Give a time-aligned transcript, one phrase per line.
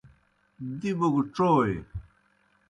[0.79, 1.75] دِبوْ گہ ڇوئے۔